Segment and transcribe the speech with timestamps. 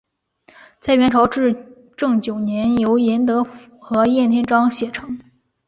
[0.79, 1.55] 在元朝至
[1.95, 5.19] 正九年由严德甫和晏天章写成。